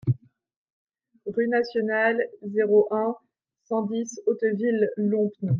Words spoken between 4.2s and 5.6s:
Hauteville-Lompnes